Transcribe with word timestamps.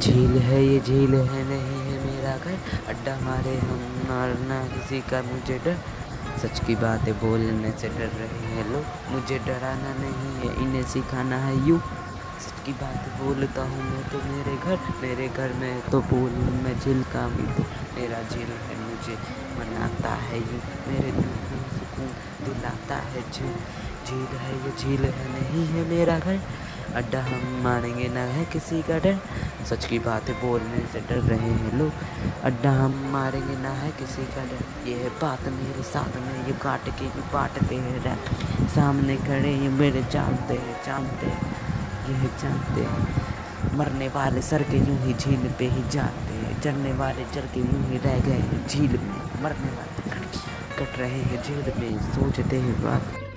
झील 0.00 0.38
है, 0.38 0.62
ये 0.64 0.80
झील 0.80 1.14
है, 1.14 1.42
नहीं 1.44 1.80
है 1.80 1.96
मेरा 2.04 2.36
घर। 2.36 2.58
अड्डा 2.88 3.16
मारे 3.20 3.56
हम, 3.58 3.80
मारना 4.08 4.60
किसी 4.68 5.00
का 5.00 5.20
मुझे 5.22 5.58
डर। 5.58 5.76
सच 6.38 6.60
की 6.66 6.74
बातें 6.74 7.12
बोलने 7.14 7.72
से 7.72 7.88
डर 7.88 8.14
रहे 8.20 8.52
हैं 8.52 8.64
लोग। 8.72 9.12
मुझे 9.12 9.38
डराना 9.38 9.92
नहीं 9.98 10.30
है, 10.36 10.62
इन्हें 10.62 10.82
सिखाना 10.82 11.36
है 11.36 11.68
यू। 11.68 11.78
सच 12.40 12.64
की 12.66 12.72
बात 12.72 13.08
बोलता 13.20 13.62
हूँ 13.62 13.82
मैं 13.82 14.02
तो 14.08 14.18
मेरे 14.18 14.56
घर। 14.56 14.78
मेरे 15.02 15.28
घर 15.28 15.52
में 15.52 15.80
तो 15.90 16.00
बोल, 16.00 16.30
मैं 16.64 16.78
झील 16.80 17.02
का 17.02 17.26
भी 17.28 17.46
मेरा 18.00 18.22
झील 18.22 18.50
है, 18.64 18.80
मुझे 18.80 19.18
मनाता 19.58 20.14
है 20.24 20.38
यू। 20.38 20.60
मेरे 20.88 21.12
दिल 21.12 21.36
को 21.44 21.60
सुकून 21.76 22.08
दिलाता 22.44 22.96
है 23.10 23.30
झील। 23.32 23.54
झील 24.06 24.36
है, 24.38 24.54
ये 24.64 24.72
झील 24.78 25.04
है, 25.04 25.28
नहीं 25.32 25.66
है 25.66 25.88
मेरा 25.88 26.18
घर। 26.18 26.40
अड्डा 26.96 27.20
हम 27.20 27.60
मारेंगे, 27.64 28.08
ना 28.08 28.20
है 28.20 28.44
किसी 28.44 28.82
का 28.82 28.98
डर। 28.98 29.18
सच 29.64 29.84
की 29.84 29.98
बातें 29.98 30.34
बोलने 30.34 30.78
से 30.92 31.00
डर 31.00 31.20
रहे 31.22 31.50
हैं 31.50 31.78
लोग। 31.78 31.92
अड्डा 32.44 32.70
हम 32.72 32.94
मारेंगे, 33.12 33.56
ना 33.56 33.70
है 33.70 33.90
किसी 33.90 34.22
का 34.26 34.44
डर। 34.44 34.88
ये 34.88 34.96
है 34.96 35.08
बात 35.22 35.48
मेरे 35.48 35.82
साथ 35.82 36.16
में, 36.16 36.46
ये 36.46 36.52
काट 36.52 36.88
के 36.88 37.04
ये 37.04 37.22
बांटते 37.32 37.76
हैं 37.76 38.68
सामने 38.68 39.16
खड़े 39.16 39.52
ये 39.54 39.68
मेरे 39.68 40.02
जानते 40.12 40.54
हैं 40.54 40.76
जानते 40.86 41.26
हैं। 41.26 41.54
ये 42.08 42.14
है 42.14 42.28
जानते 42.38 42.80
हैं। 42.80 43.76
मरने 43.76 44.08
वाले 44.08 44.42
सर 44.42 44.62
के 44.62 44.76
यूँ 44.76 44.98
ही 44.98 45.14
झील 45.14 45.48
पे 45.58 45.68
ही 45.68 45.82
जाते 45.90 46.34
हैं। 46.34 46.60
चढ़ने 46.60 46.92
वाले 46.92 47.24
चढ़ 47.24 47.46
के 47.54 47.60
यूँ 47.60 47.86
ही 47.90 47.98
रह 47.98 48.20
गए 48.20 48.38
हैं 48.42 48.66
झील 48.66 48.98
में। 48.98 49.42
मरने 49.42 49.72
वाले 49.72 50.08
कट 50.78 50.98
रहे 50.98 51.20
हैं 51.20 51.42
झील 51.42 51.72
में, 51.78 51.98
सोचते 52.12 52.60
हैं 52.60 52.80
बात। 52.82 53.29